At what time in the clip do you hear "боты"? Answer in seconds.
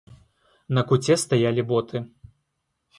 1.73-2.05